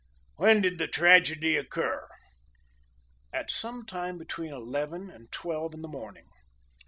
[0.37, 2.07] When did the tragedy occur?"
[3.31, 6.25] "At some time between eleven and twelve in the morning.